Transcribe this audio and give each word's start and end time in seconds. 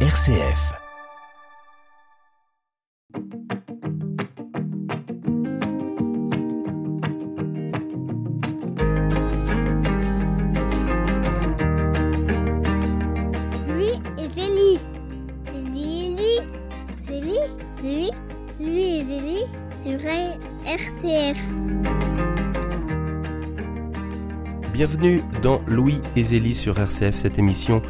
RCF. 0.00 0.85
Bienvenue 24.76 25.22
dans 25.40 25.62
Louis 25.68 26.02
et 26.16 26.22
Zélie 26.22 26.54
sur 26.54 26.78
RCF, 26.78 27.16
cette 27.16 27.38
émission 27.38 27.80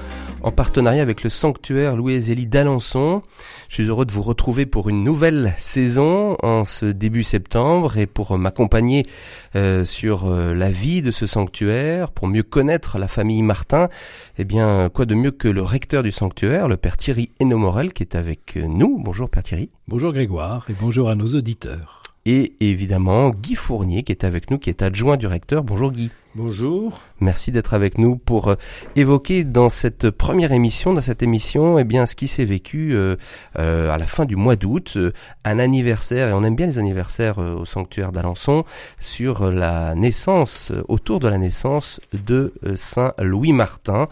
en 0.44 0.52
partenariat 0.52 1.02
avec 1.02 1.24
le 1.24 1.30
sanctuaire 1.30 1.96
Louis 1.96 2.14
et 2.14 2.20
Zélie 2.20 2.46
d'Alençon. 2.46 3.22
Je 3.68 3.74
suis 3.74 3.82
heureux 3.86 4.04
de 4.04 4.12
vous 4.12 4.22
retrouver 4.22 4.66
pour 4.66 4.88
une 4.88 5.02
nouvelle 5.02 5.52
saison 5.58 6.36
en 6.44 6.64
ce 6.64 6.86
début 6.86 7.24
septembre 7.24 7.98
et 7.98 8.06
pour 8.06 8.38
m'accompagner 8.38 9.04
euh, 9.56 9.82
sur 9.82 10.26
euh, 10.26 10.54
la 10.54 10.70
vie 10.70 11.02
de 11.02 11.10
ce 11.10 11.26
sanctuaire, 11.26 12.12
pour 12.12 12.28
mieux 12.28 12.44
connaître 12.44 12.98
la 12.98 13.08
famille 13.08 13.42
Martin. 13.42 13.88
Eh 14.38 14.44
bien, 14.44 14.88
quoi 14.88 15.06
de 15.06 15.16
mieux 15.16 15.32
que 15.32 15.48
le 15.48 15.62
recteur 15.62 16.04
du 16.04 16.12
sanctuaire, 16.12 16.68
le 16.68 16.76
père 16.76 16.96
Thierry 16.96 17.30
Hénomorel, 17.40 17.92
qui 17.92 18.04
est 18.04 18.14
avec 18.14 18.54
nous. 18.54 19.02
Bonjour 19.02 19.28
père 19.28 19.42
Thierry. 19.42 19.70
Bonjour 19.88 20.12
Grégoire 20.12 20.66
et 20.70 20.74
bonjour 20.80 21.10
à 21.10 21.16
nos 21.16 21.26
auditeurs. 21.34 22.02
Et 22.26 22.54
évidemment 22.60 23.30
Guy 23.30 23.56
Fournier 23.56 24.04
qui 24.04 24.12
est 24.12 24.22
avec 24.22 24.52
nous, 24.52 24.58
qui 24.58 24.70
est 24.70 24.82
adjoint 24.82 25.16
du 25.16 25.26
recteur. 25.26 25.64
Bonjour 25.64 25.90
Guy. 25.90 26.12
Bonjour. 26.36 27.00
Merci 27.18 27.50
d'être 27.50 27.72
avec 27.72 27.96
nous 27.96 28.16
pour 28.16 28.48
euh, 28.48 28.56
évoquer 28.94 29.42
dans 29.42 29.70
cette 29.70 30.10
première 30.10 30.52
émission, 30.52 30.92
dans 30.92 31.00
cette 31.00 31.22
émission, 31.22 31.78
eh 31.78 31.84
bien 31.84 32.04
ce 32.04 32.14
qui 32.14 32.28
s'est 32.28 32.44
vécu 32.44 32.94
euh, 32.94 33.16
euh, 33.58 33.90
à 33.90 33.96
la 33.96 34.04
fin 34.04 34.26
du 34.26 34.36
mois 34.36 34.54
d'août, 34.54 34.98
un 35.44 35.58
anniversaire 35.58 36.28
et 36.28 36.32
on 36.34 36.44
aime 36.44 36.54
bien 36.54 36.66
les 36.66 36.78
anniversaires 36.78 37.38
au 37.38 37.64
sanctuaire 37.64 38.12
d'Alençon 38.12 38.64
sur 38.98 39.50
la 39.50 39.94
naissance, 39.94 40.72
autour 40.88 41.20
de 41.20 41.28
la 41.28 41.38
naissance 41.38 42.02
de 42.12 42.52
Saint 42.74 43.14
Louis 43.18 43.52
Martin. 43.52 44.08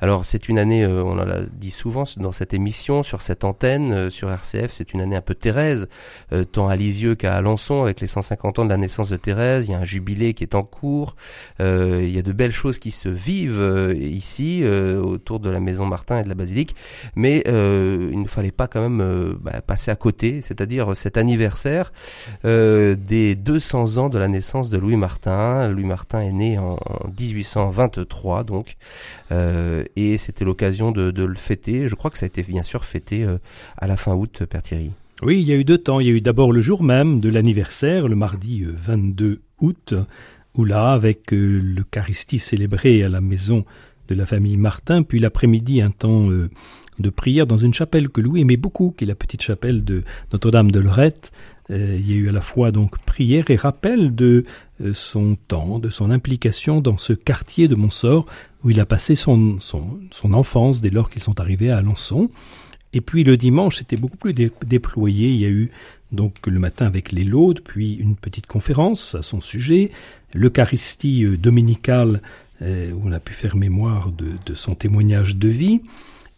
Alors 0.00 0.24
c'est 0.24 0.48
une 0.48 0.58
année, 0.58 0.86
on 0.86 1.18
en 1.18 1.28
a 1.28 1.42
dit 1.42 1.70
souvent 1.70 2.04
dans 2.16 2.32
cette 2.32 2.54
émission, 2.54 3.02
sur 3.02 3.20
cette 3.20 3.44
antenne, 3.44 4.08
sur 4.08 4.30
RCF, 4.30 4.72
c'est 4.72 4.94
une 4.94 5.02
année 5.02 5.16
un 5.16 5.20
peu 5.20 5.34
Thérèse, 5.34 5.88
tant 6.52 6.68
à 6.68 6.76
Lisieux 6.76 7.16
qu'à 7.16 7.34
Alençon 7.34 7.82
avec 7.82 8.00
les 8.00 8.06
150 8.06 8.60
ans 8.60 8.64
de 8.64 8.70
la 8.70 8.78
naissance 8.78 9.10
de 9.10 9.16
Thérèse. 9.16 9.68
Il 9.68 9.72
y 9.72 9.74
a 9.74 9.78
un 9.78 9.84
jubilé 9.84 10.32
qui 10.32 10.42
est 10.42 10.54
en 10.54 10.62
cours. 10.62 11.16
Euh, 11.66 12.02
il 12.02 12.14
y 12.14 12.18
a 12.18 12.22
de 12.22 12.32
belles 12.32 12.52
choses 12.52 12.78
qui 12.78 12.90
se 12.90 13.08
vivent 13.08 13.60
euh, 13.60 13.94
ici 13.94 14.60
euh, 14.62 15.00
autour 15.00 15.40
de 15.40 15.50
la 15.50 15.60
maison 15.60 15.86
Martin 15.86 16.20
et 16.20 16.24
de 16.24 16.28
la 16.28 16.34
basilique, 16.34 16.74
mais 17.14 17.42
il 17.46 18.20
ne 18.20 18.26
fallait 18.26 18.50
pas 18.50 18.68
quand 18.68 18.80
même 18.80 19.36
bah, 19.40 19.60
passer 19.60 19.90
à 19.90 19.96
côté, 19.96 20.40
c'est-à-dire 20.40 20.94
cet 20.96 21.16
anniversaire 21.16 21.92
des 22.44 23.34
200 23.34 23.98
ans 23.98 24.08
de 24.08 24.18
la 24.18 24.28
naissance 24.28 24.70
de 24.70 24.78
Louis 24.78 24.96
Martin. 24.96 25.68
Louis 25.68 25.84
Martin 25.84 26.20
est 26.20 26.32
né 26.32 26.58
en, 26.58 26.74
en 26.74 27.08
1823 27.18 28.44
donc, 28.44 28.76
et 29.30 30.16
c'était 30.16 30.44
l'occasion 30.44 30.92
de, 30.92 31.10
de 31.10 31.24
le 31.24 31.34
fêter. 31.34 31.88
Je 31.88 31.94
crois 31.94 32.10
que 32.10 32.18
ça 32.18 32.26
a 32.26 32.28
été 32.28 32.42
bien 32.42 32.62
sûr 32.62 32.84
fêté 32.84 33.26
à 33.76 33.86
la 33.86 33.96
fin 33.96 34.14
août, 34.14 34.44
Père 34.48 34.62
Thierry. 34.62 34.92
Oui, 35.22 35.40
il 35.40 35.48
y 35.48 35.52
a 35.52 35.56
eu 35.56 35.64
deux 35.64 35.78
temps. 35.78 35.98
Il 35.98 36.06
y 36.06 36.10
a 36.10 36.12
eu 36.12 36.20
d'abord 36.20 36.52
le 36.52 36.60
jour 36.60 36.82
même 36.82 37.20
de 37.20 37.30
l'anniversaire, 37.30 38.06
le 38.06 38.16
mardi 38.16 38.64
euh, 38.64 38.72
22 38.76 39.40
août, 39.62 39.94
où 40.56 40.64
là, 40.64 40.92
avec 40.92 41.32
euh, 41.32 41.60
l'Eucharistie 41.62 42.38
célébrée 42.38 43.02
à 43.02 43.08
la 43.08 43.20
maison 43.20 43.64
de 44.08 44.14
la 44.14 44.26
famille 44.26 44.56
Martin, 44.56 45.02
puis 45.02 45.18
l'après-midi, 45.18 45.82
un 45.82 45.90
temps 45.90 46.30
euh, 46.30 46.48
de 46.98 47.10
prière 47.10 47.46
dans 47.46 47.56
une 47.56 47.74
chapelle 47.74 48.08
que 48.08 48.20
Louis 48.20 48.40
aimait 48.40 48.56
beaucoup, 48.56 48.94
qui 48.96 49.04
est 49.04 49.06
la 49.08 49.14
petite 49.14 49.42
chapelle 49.42 49.84
de 49.84 50.04
Notre-Dame 50.32 50.70
de 50.70 50.80
Lorette. 50.80 51.32
Euh, 51.70 51.96
il 51.98 52.10
y 52.10 52.14
a 52.14 52.16
eu 52.16 52.28
à 52.28 52.32
la 52.32 52.40
fois 52.40 52.70
donc 52.70 52.98
prière 53.00 53.50
et 53.50 53.56
rappel 53.56 54.14
de 54.14 54.44
son 54.92 55.36
temps, 55.48 55.78
de 55.78 55.90
son 55.90 56.10
implication 56.10 56.80
dans 56.80 56.98
ce 56.98 57.12
quartier 57.14 57.66
de 57.66 57.74
Montsort 57.74 58.26
où 58.62 58.70
il 58.70 58.78
a 58.78 58.86
passé 58.86 59.14
son, 59.14 59.58
enfance 60.24 60.80
dès 60.80 60.90
lors 60.90 61.08
qu'ils 61.08 61.22
sont 61.22 61.40
arrivés 61.40 61.70
à 61.70 61.78
Alençon. 61.78 62.30
Et 62.92 63.00
puis 63.00 63.24
le 63.24 63.36
dimanche, 63.36 63.76
c'était 63.78 63.96
beaucoup 63.96 64.16
plus 64.16 64.32
dé- 64.32 64.52
déployé. 64.66 65.28
Il 65.28 65.36
y 65.36 65.44
a 65.44 65.48
eu 65.48 65.70
donc 66.12 66.46
le 66.46 66.58
matin 66.58 66.86
avec 66.86 67.12
les 67.12 67.24
laudes, 67.24 67.60
puis 67.60 67.94
une 67.94 68.16
petite 68.16 68.46
conférence 68.46 69.14
à 69.14 69.22
son 69.22 69.40
sujet, 69.40 69.90
l'Eucharistie 70.34 71.24
euh, 71.24 71.36
dominicale 71.36 72.22
euh, 72.62 72.92
où 72.92 73.02
on 73.04 73.12
a 73.12 73.20
pu 73.20 73.32
faire 73.32 73.56
mémoire 73.56 74.12
de, 74.12 74.32
de 74.44 74.54
son 74.54 74.74
témoignage 74.74 75.36
de 75.36 75.48
vie. 75.48 75.80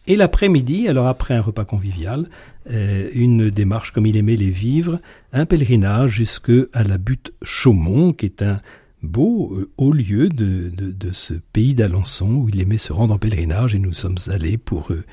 Et 0.06 0.16
l'après-midi, 0.16 0.88
alors 0.88 1.06
après 1.06 1.34
un 1.34 1.42
repas 1.42 1.66
convivial, 1.66 2.28
euh, 2.70 3.10
une 3.12 3.50
démarche 3.50 3.92
comme 3.92 4.06
il 4.06 4.16
aimait 4.16 4.36
les 4.36 4.50
vivre, 4.50 5.00
un 5.32 5.46
pèlerinage 5.46 6.10
jusque 6.10 6.52
à 6.72 6.82
la 6.82 6.98
butte 6.98 7.32
Chaumont, 7.42 8.12
qui 8.12 8.26
est 8.26 8.42
un 8.42 8.60
beau 9.02 9.54
euh, 9.54 9.70
haut 9.76 9.92
lieu 9.92 10.28
de, 10.28 10.70
de, 10.70 10.90
de 10.90 11.10
ce 11.10 11.34
pays 11.34 11.74
d'Alençon 11.74 12.32
où 12.32 12.48
il 12.48 12.60
aimait 12.60 12.78
se 12.78 12.92
rendre 12.92 13.14
en 13.14 13.18
pèlerinage 13.18 13.74
et 13.74 13.78
nous 13.78 13.92
sommes 13.92 14.16
allés 14.28 14.58
pour 14.58 14.92
euh, 14.92 15.04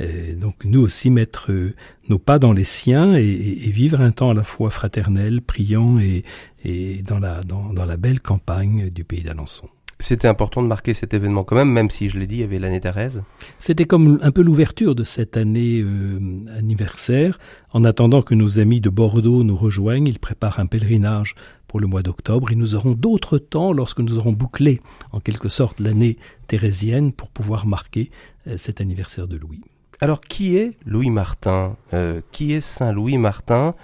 euh, 0.00 0.34
donc 0.34 0.64
nous 0.64 0.80
aussi 0.80 1.10
mettre 1.10 1.52
euh, 1.52 1.74
nos 2.08 2.18
pas 2.18 2.38
dans 2.38 2.52
les 2.52 2.64
siens 2.64 3.14
et, 3.14 3.22
vivre 3.70 4.00
un 4.00 4.12
temps 4.12 4.30
à 4.30 4.34
la 4.34 4.44
fois 4.44 4.70
fraternel, 4.70 5.40
priant 5.42 5.98
et, 5.98 6.24
et 6.64 7.02
dans, 7.02 7.18
la, 7.18 7.42
dans, 7.42 7.72
dans 7.72 7.86
la 7.86 7.96
belle 7.96 8.20
campagne 8.20 8.90
du 8.90 9.04
pays 9.04 9.22
d'Alençon. 9.22 9.68
C'était 10.00 10.28
important 10.28 10.62
de 10.62 10.66
marquer 10.66 10.92
cet 10.92 11.14
événement 11.14 11.44
quand 11.44 11.54
même, 11.54 11.70
même 11.70 11.88
si 11.88 12.08
je 12.08 12.18
l'ai 12.18 12.26
dit, 12.26 12.36
il 12.36 12.40
y 12.40 12.44
avait 12.44 12.58
l'année 12.58 12.80
Thérèse. 12.80 13.22
C'était 13.58 13.84
comme 13.84 14.18
un 14.22 14.32
peu 14.32 14.42
l'ouverture 14.42 14.94
de 14.94 15.04
cette 15.04 15.36
année 15.36 15.80
euh, 15.80 16.18
anniversaire. 16.58 17.38
En 17.72 17.84
attendant 17.84 18.20
que 18.20 18.34
nos 18.34 18.58
amis 18.58 18.80
de 18.80 18.90
Bordeaux 18.90 19.44
nous 19.44 19.56
rejoignent, 19.56 20.08
ils 20.08 20.18
préparent 20.18 20.58
un 20.58 20.66
pèlerinage 20.66 21.34
pour 21.74 21.80
le 21.80 21.88
mois 21.88 22.04
d'octobre 22.04 22.52
et 22.52 22.54
nous 22.54 22.76
aurons 22.76 22.92
d'autres 22.92 23.36
temps 23.36 23.72
lorsque 23.72 23.98
nous 23.98 24.16
aurons 24.16 24.30
bouclé 24.30 24.80
en 25.10 25.18
quelque 25.18 25.48
sorte 25.48 25.80
l'année 25.80 26.18
thérésienne 26.46 27.10
pour 27.10 27.30
pouvoir 27.30 27.66
marquer 27.66 28.12
euh, 28.46 28.56
cet 28.56 28.80
anniversaire 28.80 29.26
de 29.26 29.36
Louis. 29.36 29.60
Alors, 30.00 30.20
qui 30.20 30.56
est 30.56 30.74
Louis 30.86 31.10
Martin? 31.10 31.74
Euh, 31.92 32.20
Qui 32.30 32.52
est 32.52 32.60
Saint 32.60 32.92
Louis 32.92 33.18
Martin? 33.18 33.74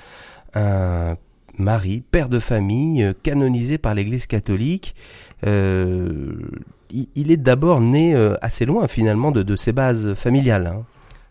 Un 0.54 1.16
mari, 1.58 2.04
père 2.08 2.28
de 2.28 2.38
famille, 2.38 3.02
euh, 3.02 3.12
canonisé 3.24 3.76
par 3.76 3.96
l'Église 3.96 4.28
catholique. 4.28 4.94
Il, 5.42 7.32
est 7.32 7.36
d'abord 7.36 7.80
né 7.80 8.14
assez 8.40 8.66
loin 8.66 8.86
finalement 8.86 9.32
de, 9.32 9.42
de 9.42 9.56
ses 9.56 9.72
bases 9.72 10.14
familiales. 10.14 10.68
hein. 10.68 10.84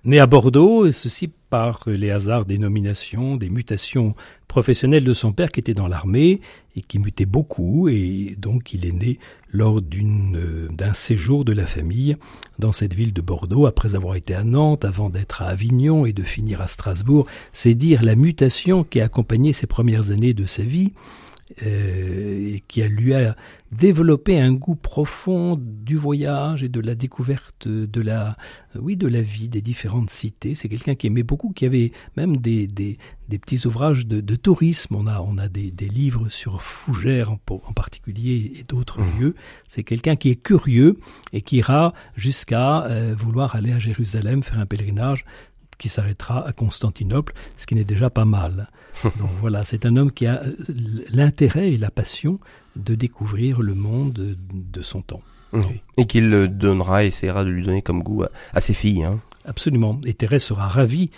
Né 0.06 0.20
à 0.20 0.28
Bordeaux, 0.28 0.86
et 0.86 0.94
ceci 0.94 1.30
par 1.50 1.84
les 1.86 2.10
hasards 2.10 2.46
des 2.46 2.58
nominations, 2.58 3.36
des 3.36 3.50
mutations 3.50 4.16
professionnelles 4.48 5.04
de 5.04 5.14
son 5.14 5.34
père 5.34 5.52
qui 5.52 5.60
était 5.60 5.74
dans 5.74 5.90
l'armée 5.90 6.40
et 6.78 6.82
qui 6.82 7.00
mutait 7.00 7.26
beaucoup, 7.26 7.90
et 7.90 8.36
donc 8.38 8.74
il 8.74 8.86
est 8.86 8.94
né 8.94 9.20
lors 9.52 9.80
euh, 9.80 10.68
d'un 10.70 10.94
séjour 10.94 11.44
de 11.44 11.52
la 11.52 11.66
famille 11.66 12.16
dans 12.59 12.72
cette 12.72 12.94
ville 12.94 13.12
de 13.12 13.22
Bordeaux, 13.22 13.66
après 13.66 13.96
avoir 13.96 14.16
été 14.16 14.34
à 14.34 14.46
Nantes, 14.46 14.86
avant 14.86 15.09
d'être 15.09 15.42
à 15.42 15.48
Avignon 15.48 16.06
et 16.06 16.14
de 16.14 16.24
finir 16.24 16.62
à 16.62 16.68
Strasbourg. 16.68 17.28
C'est 17.52 17.74
dire 17.74 18.02
la 18.02 18.16
mutation 18.16 18.86
qui 18.86 19.02
a 19.02 19.06
accompagné 19.06 19.52
ces 19.52 19.68
premières 19.68 20.12
années 20.12 20.34
de 20.34 20.46
sa 20.46 20.64
vie, 20.64 20.94
euh, 21.64 22.59
qui 22.69 22.81
a, 22.84 22.88
lui 22.88 23.13
a 23.13 23.35
développé 23.72 24.40
un 24.40 24.53
goût 24.53 24.75
profond 24.75 25.59
du 25.59 25.97
voyage 25.97 26.63
et 26.63 26.69
de 26.69 26.80
la 26.80 26.96
découverte 26.96 27.68
de 27.68 28.02
la, 28.02 28.38
oui, 28.75 28.96
de 28.96 29.07
la 29.07 29.22
vie 29.22 29.50
des 29.50 29.62
différentes 29.62 30.09
cités. 30.09 30.56
C'est 30.56 30.69
quelqu'un 30.69 30.96
qui 30.96 31.08
aimait 31.08 31.24
beaucoup, 31.24 31.52
qui 31.52 31.66
avait 31.66 31.91
même 32.16 32.38
des, 32.38 32.68
des, 32.68 32.97
des 33.28 33.40
petits 33.40 33.68
ouvrages 33.68 34.08
de, 34.08 34.22
de 34.22 34.35
tourisme. 34.35 34.96
On 34.96 35.08
a, 35.08 35.19
on 35.22 35.38
a 35.38 35.50
des, 35.50 35.72
des 35.72 35.88
livres 35.88 36.29
sur 36.29 36.62
Fougères 36.62 37.31
en, 37.31 37.40
en 37.50 37.74
particulier 37.74 38.53
et 38.56 38.63
d'autres 38.63 39.02
lieux. 39.19 39.35
C'est 39.68 39.84
quelqu'un 39.84 40.16
qui 40.16 40.29
est 40.29 40.41
curieux 40.41 40.97
et 41.34 41.41
qui 41.41 41.58
ira 41.58 41.94
jusqu'à 42.16 42.85
euh, 42.85 43.16
vouloir 43.18 43.56
aller 43.56 43.72
à 43.72 43.79
Jérusalem 43.79 44.44
faire 44.44 44.59
un 44.59 44.67
pèlerinage 44.67 45.26
qui 45.79 45.90
s'arrêtera 45.90 46.46
à 46.47 46.52
Constantinople, 46.52 47.34
ce 47.58 47.66
qui 47.66 47.73
n'est 47.73 47.84
déjà 47.84 48.11
pas 48.11 48.26
mal. 48.26 48.70
Donc 49.03 49.31
voilà, 49.41 49.64
c'est 49.64 49.85
un 49.87 49.96
homme 49.97 50.11
qui 50.11 50.28
a 50.28 50.43
euh, 50.43 50.53
l'intérêt 51.09 51.72
et 51.72 51.78
la 51.78 51.90
passion 51.90 52.40
de 52.76 52.93
découvrir 52.93 53.61
le 53.61 53.73
monde 53.73 54.14
de, 54.14 54.81
son 54.84 55.02
temps. 55.02 55.22
Oui. 55.53 55.81
Et 55.97 56.05
qu'il 56.05 56.29
donnera, 56.55 57.03
essaiera 57.05 57.43
de 57.43 57.49
lui 57.49 57.64
donner 57.64 57.81
comme 57.81 58.03
goût 58.03 58.23
à, 58.23 58.29
à 58.53 58.61
ses 58.61 58.76
filles. 58.76 59.03
hein. 59.03 59.20
Absolument. 59.46 59.99
Et 60.05 60.14
Thérèse 60.14 60.43
sera 60.43 60.67
ravie 60.67 61.09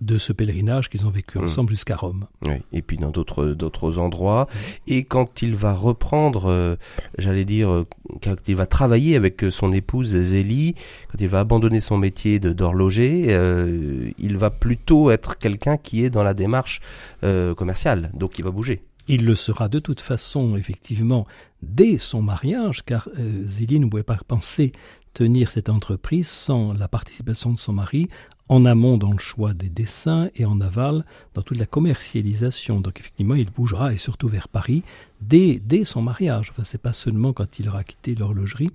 de 0.00 0.18
ce 0.18 0.32
pèlerinage 0.32 0.88
qu'ils 0.90 1.06
ont 1.06 1.10
vécu 1.10 1.38
Mm. 1.38 1.44
ensemble 1.44 1.70
jusqu'à 1.70 1.96
Rome. 1.96 2.26
Oui, 2.42 2.56
et 2.72 2.82
puis 2.82 2.96
dans 2.98 3.10
d'autres 3.10 3.46
d'autres 3.46 3.98
endroits. 3.98 4.46
Et 4.86 5.04
quand 5.04 5.42
il 5.42 5.54
va 5.54 5.72
reprendre, 5.72 6.46
euh, 6.50 6.76
j'allais 7.18 7.44
dire, 7.44 7.70
euh, 7.70 7.86
quand 8.22 8.36
il 8.46 8.56
va 8.56 8.66
travailler 8.66 9.16
avec 9.16 9.44
euh, 9.44 9.50
son 9.50 9.72
épouse 9.72 10.16
Zélie, 10.20 10.74
quand 11.10 11.20
il 11.20 11.28
va 11.28 11.40
abandonner 11.40 11.80
son 11.80 11.96
métier 11.98 12.38
de 12.38 12.52
d'horloger, 12.52 13.26
euh, 13.30 14.10
il 14.18 14.36
va 14.36 14.50
plutôt 14.50 15.10
être 15.10 15.38
quelqu'un 15.38 15.76
qui 15.76 16.04
est 16.04 16.10
dans 16.10 16.22
la 16.24 16.34
démarche 16.34 16.80
euh, 17.24 17.54
commerciale, 17.54 18.10
donc 18.14 18.38
il 18.38 18.44
va 18.44 18.50
bouger. 18.50 18.82
Il 19.08 19.24
le 19.24 19.34
sera 19.34 19.68
de 19.68 19.78
toute 19.78 20.00
façon, 20.00 20.56
effectivement, 20.56 21.26
dès 21.62 21.98
son 21.98 22.22
mariage, 22.22 22.84
car 22.84 23.08
euh, 23.18 23.42
Zélie 23.44 23.80
ne 23.80 23.86
pouvait 23.86 24.02
pas 24.02 24.18
penser 24.26 24.72
tenir 25.14 25.50
cette 25.50 25.68
entreprise 25.68 26.28
sans 26.28 26.72
la 26.72 26.88
participation 26.88 27.52
de 27.52 27.58
son 27.58 27.72
mari, 27.72 28.08
en 28.48 28.64
amont 28.64 28.96
dans 28.96 29.12
le 29.12 29.18
choix 29.18 29.54
des 29.54 29.68
dessins 29.68 30.30
et 30.36 30.44
en 30.44 30.60
aval 30.60 31.04
dans 31.34 31.42
toute 31.42 31.58
la 31.58 31.66
commercialisation. 31.66 32.80
Donc 32.80 33.00
effectivement, 33.00 33.34
il 33.34 33.50
bougera 33.50 33.92
et 33.92 33.96
surtout 33.96 34.28
vers 34.28 34.48
Paris 34.48 34.82
dès, 35.20 35.58
dès 35.58 35.84
son 35.84 36.02
mariage. 36.02 36.50
Enfin, 36.50 36.62
c'est 36.64 36.80
pas 36.80 36.92
seulement 36.92 37.32
quand 37.32 37.58
il 37.58 37.68
aura 37.68 37.82
quitté 37.82 38.14
l'horlogerie, 38.14 38.70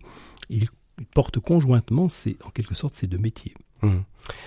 il, 0.50 0.68
porte 1.14 1.40
conjointement, 1.40 2.10
c'est 2.10 2.38
en 2.46 2.50
quelque 2.50 2.76
sorte, 2.76 2.94
ces 2.94 3.08
deux 3.08 3.18
métiers. 3.18 3.56
Mmh. 3.82 4.00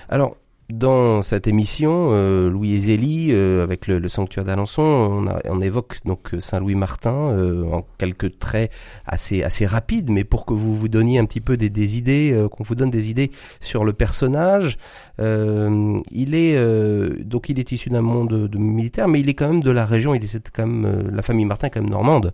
Alors, 0.08 0.36
dans 0.70 1.22
cette 1.22 1.46
émission, 1.46 2.10
euh, 2.12 2.48
Louis 2.48 2.72
et 2.72 2.78
Zélie, 2.78 3.28
euh, 3.32 3.62
avec 3.62 3.86
le, 3.86 4.08
sanctuaire 4.08 4.46
d'Alençon, 4.46 4.82
on, 4.82 5.28
on, 5.50 5.60
évoque 5.60 5.98
donc 6.06 6.30
Saint-Louis 6.38 6.74
Martin 6.74 7.12
euh, 7.14 7.64
en 7.70 7.86
quelques 7.98 8.38
traits 8.38 8.72
assez 9.04 9.42
assez 9.42 9.66
rapides, 9.66 10.10
mais 10.10 10.24
pour 10.24 10.46
que 10.46 10.54
vous 10.54 10.74
vous 10.74 10.88
donniez 10.88 11.18
un 11.18 11.26
petit 11.26 11.42
peu 11.42 11.58
des, 11.58 11.68
des 11.68 11.98
idées, 11.98 12.46
qu'on 12.50 12.64
vous 12.64 12.74
donne 12.74 12.90
des 12.90 13.10
idées 13.10 13.30
sur 13.60 13.84
le 13.84 13.92
personnage. 13.92 14.78
il 15.18 16.34
est 16.34 17.24
donc 17.24 17.48
il 17.50 17.58
est 17.58 17.70
issu 17.72 17.90
d'un 17.90 18.02
monde 18.02 18.48
de 18.48 18.58
militaire, 18.58 19.06
mais 19.06 19.20
il 19.20 19.28
est 19.28 19.34
quand 19.34 19.48
même 19.48 19.62
de 19.62 19.70
la 19.70 19.84
région. 19.84 20.14
Il 20.14 20.24
est 20.24 20.50
quand 20.50 20.66
même 20.66 21.10
la 21.12 21.22
famille 21.22 21.44
Martin 21.44 21.66
est 21.66 21.70
quand 21.70 21.82
même 21.82 21.90
normande. 21.90 22.32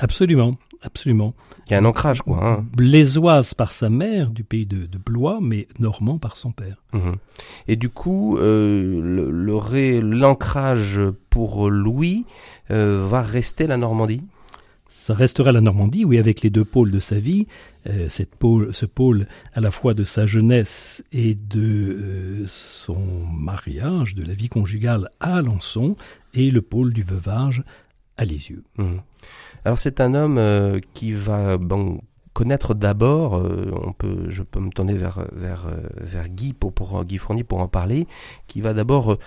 Absolument 0.00 0.56
absolument. 0.82 1.34
Il 1.66 1.72
y 1.72 1.74
a 1.74 1.78
un 1.78 1.84
ancrage, 1.84 2.22
quoi. 2.22 2.44
Hein. 2.44 2.66
Blésoise 2.76 3.54
par 3.54 3.72
sa 3.72 3.88
mère, 3.88 4.30
du 4.30 4.44
pays 4.44 4.66
de, 4.66 4.86
Blois, 4.98 5.38
mais 5.40 5.66
normand 5.78 6.18
par 6.18 6.36
son 6.36 6.52
père. 6.52 6.82
Mhm. 6.92 7.16
Et 7.68 7.76
du 7.76 7.88
coup, 7.88 8.38
euh, 8.38 10.00
l'ancrage 10.02 11.00
pour 11.30 11.70
Louis 11.70 12.24
euh, 12.70 13.04
va 13.06 13.22
rester 13.22 13.66
la 13.66 13.76
Normandie? 13.76 14.22
Ça 14.88 15.14
restera 15.14 15.52
la 15.52 15.60
Normandie, 15.60 16.04
oui, 16.04 16.18
avec 16.18 16.42
les 16.42 16.50
deux 16.50 16.64
pôles 16.64 16.90
de 16.90 16.98
sa 16.98 17.18
vie, 17.18 17.46
euh, 17.88 18.08
cette 18.08 18.34
pôle, 18.34 18.74
ce 18.74 18.86
pôle 18.86 19.26
à 19.54 19.60
la 19.60 19.70
fois 19.70 19.94
de 19.94 20.04
sa 20.04 20.26
jeunesse 20.26 21.02
et 21.12 21.34
de 21.34 22.44
son 22.46 23.00
mariage, 23.26 24.14
de 24.14 24.24
la 24.24 24.34
vie 24.34 24.48
conjugale 24.48 25.08
à 25.20 25.36
Alençon, 25.36 25.96
et 26.34 26.50
le 26.50 26.60
pôle 26.60 26.92
du 26.92 27.02
veuvage 27.02 27.62
à 28.18 28.24
Lisieux. 28.24 28.64
Mhm. 28.78 29.00
Alors 29.64 29.78
c'est 29.78 30.00
un 30.00 30.14
homme 30.14 30.38
euh, 30.38 30.80
qui 30.94 31.12
va 31.12 31.58
connaître 32.32 32.74
d'abord, 32.74 33.36
euh, 33.36 33.92
peut, 33.98 34.26
je 34.28 34.42
peux 34.42 34.60
me 34.60 34.70
tourner 34.70 34.94
vers 34.94 35.26
vers 35.32 35.66
euh, 35.66 36.28
Guy 36.28 36.52
pour, 36.52 36.72
pour 36.72 37.04
Fournier 37.18 37.44
pour 37.44 37.60
en 37.60 37.68
parler, 37.68 38.06
qui 38.46 38.60
va 38.60 38.72
d'abord 38.72 39.18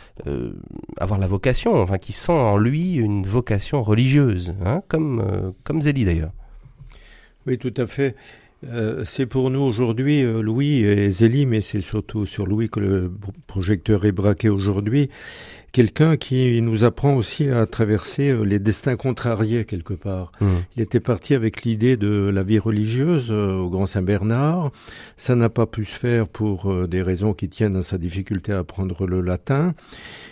avoir 0.98 1.20
la 1.20 1.28
vocation, 1.28 1.76
enfin 1.76 1.98
qui 1.98 2.14
sent 2.14 2.32
en 2.32 2.58
lui 2.58 2.96
une 2.96 3.24
vocation 3.24 3.84
religieuse, 3.84 4.56
hein, 4.66 4.82
comme 4.88 5.54
comme 5.64 5.82
Zélie 5.82 6.06
d'ailleurs. 6.06 6.32
Oui, 7.46 7.58
tout 7.58 7.74
à 7.76 7.86
fait. 7.86 8.16
c'est 9.04 9.26
pour 9.26 9.50
nous 9.50 9.60
aujourd'hui 9.60 10.24
Louis 10.24 10.84
et 10.84 11.12
Zélie, 11.12 11.46
mais 11.46 11.62
c'est 11.62 11.82
surtout 11.82 12.26
sur 12.26 12.48
Louis 12.48 12.70
que 12.70 12.80
le 12.80 13.12
projecteur 13.48 14.06
est 14.06 14.14
braqué 14.14 14.50
aujourd'hui 14.50 15.10
quelqu'un 15.74 16.18
qui 16.18 16.62
nous 16.62 16.86
apprend 16.86 17.16
aussi 17.16 17.50
à 17.50 17.66
traverser 17.66 18.30
euh, 18.30 18.44
les 18.44 18.60
destins 18.60 18.96
contrariés 18.96 19.66
quelque 19.66 19.96
part. 19.96 20.32
Mmh. 20.40 20.48
Il 20.78 20.84
était 20.84 21.00
parti 21.00 21.34
avec 21.34 21.64
l'idée 21.64 21.98
de 21.98 22.30
la 22.32 22.44
vie 22.44 22.60
religieuse 22.60 23.30
euh, 23.32 23.56
au 23.56 23.70
Grand 23.70 23.88
Saint-Bernard. 23.88 24.72
Ça 25.18 25.36
n'a 25.36 25.50
pas 25.50 25.66
pu 25.66 25.84
se 25.84 25.98
faire 25.98 26.28
pour 26.28 26.72
euh, 26.72 26.88
des 26.88 27.02
raisons 27.02 27.34
qui 27.34 27.50
tiennent 27.50 27.76
à 27.76 27.82
sa 27.82 27.98
difficulté 27.98 28.54
à 28.54 28.60
apprendre 28.60 29.08
le 29.08 29.20
latin. 29.20 29.74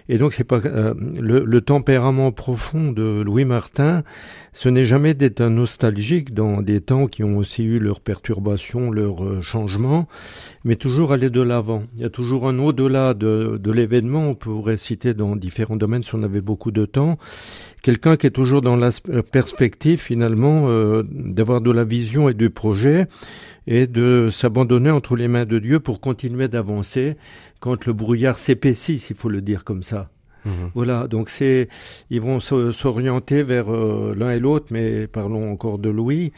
Et 0.09 0.19
donc 0.19 0.33
c'est 0.33 0.43
pas 0.43 0.59
le, 0.59 1.43
le, 1.45 1.61
tempérament 1.61 2.31
profond 2.31 2.91
de 2.91 3.21
Louis 3.21 3.45
Martin. 3.45 4.03
Ce 4.51 4.67
n'est 4.67 4.83
jamais 4.83 5.13
d'être 5.13 5.41
un 5.41 5.49
nostalgique 5.49 6.33
dans 6.33 6.61
des 6.61 6.81
temps 6.81 7.07
qui 7.07 7.23
ont 7.23 7.37
aussi 7.37 7.63
eu 7.63 7.79
leurs 7.79 8.01
perturbations, 8.01 8.91
leurs 8.91 9.41
changements, 9.41 10.09
mais 10.65 10.75
toujours 10.75 11.13
aller 11.13 11.29
de 11.29 11.41
l'avant. 11.41 11.83
Il 11.95 12.01
y 12.01 12.05
a 12.05 12.09
toujours 12.09 12.49
un 12.49 12.59
au-delà 12.59 13.13
de, 13.13 13.57
de 13.61 13.71
l'événement. 13.71 14.27
On 14.27 14.35
pourrait 14.35 14.75
citer 14.75 15.13
dans 15.13 15.30
différents 15.35 15.75
domaines 15.75 16.03
si 16.03 16.15
on 16.15 16.23
avait 16.23 16.41
beaucoup 16.41 16.71
de 16.71 16.85
temps. 16.85 17.17
Quelqu'un 17.81 18.17
qui 18.17 18.27
est 18.27 18.31
toujours 18.31 18.61
dans 18.61 18.75
la 18.75 18.89
perspective 19.31 19.99
finalement 19.99 20.65
euh, 20.67 21.03
d'avoir 21.09 21.61
de 21.61 21.71
la 21.71 21.83
vision 21.83 22.29
et 22.29 22.33
du 22.33 22.49
projet 22.49 23.07
et 23.67 23.87
de 23.87 24.29
s'abandonner 24.31 24.91
entre 24.91 25.15
les 25.15 25.27
mains 25.27 25.45
de 25.45 25.59
Dieu 25.59 25.79
pour 25.79 25.99
continuer 25.99 26.47
d'avancer 26.47 27.15
quand 27.59 27.85
le 27.85 27.93
brouillard 27.93 28.37
s'épaissit, 28.37 28.99
s'il 28.99 29.15
faut 29.15 29.29
le 29.29 29.41
dire 29.41 29.63
comme 29.63 29.83
ça. 29.83 30.09
Mhm. 30.45 30.71
Voilà, 30.73 31.07
donc 31.07 31.29
c'est, 31.29 31.69
ils 32.09 32.21
vont 32.21 32.39
s'orienter 32.39 33.43
vers 33.43 33.71
euh, 33.71 34.15
l'un 34.17 34.31
et 34.31 34.39
l'autre, 34.39 34.67
mais 34.71 35.07
parlons 35.07 35.51
encore 35.51 35.77
de 35.77 35.89
Louis, 35.89 36.31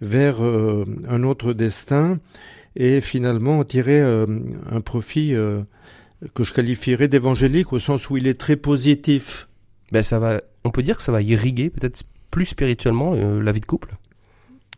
vers 0.00 0.44
euh, 0.44 0.84
un 1.08 1.22
autre 1.22 1.52
destin 1.52 2.18
et 2.76 3.00
finalement 3.00 3.62
tirer 3.62 4.00
un 4.00 4.80
profit 4.80 5.32
que 6.34 6.44
je 6.44 6.52
qualifierais 6.52 7.08
d'évangélique 7.08 7.72
au 7.72 7.78
sens 7.78 8.08
où 8.10 8.16
il 8.16 8.26
est 8.26 8.38
très 8.38 8.56
positif. 8.56 9.48
Ben 9.92 10.02
ça 10.02 10.18
va, 10.18 10.40
on 10.64 10.70
peut 10.70 10.82
dire 10.82 10.96
que 10.96 11.02
ça 11.02 11.12
va 11.12 11.22
irriguer 11.22 11.70
peut-être 11.70 12.04
plus 12.30 12.46
spirituellement 12.46 13.14
euh, 13.14 13.42
la 13.42 13.52
vie 13.52 13.60
de 13.60 13.66
couple. 13.66 13.96